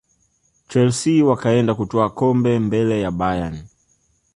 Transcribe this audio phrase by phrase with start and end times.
[0.69, 3.59] chelsea wakaenda kutwaa kombe mbele ya bayern